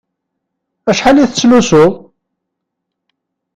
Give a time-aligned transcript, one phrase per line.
[0.89, 1.91] Acḥal i tettlusuḍ?